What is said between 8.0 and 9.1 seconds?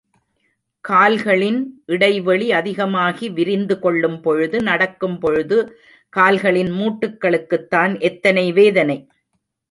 எத்தனை வேதனை?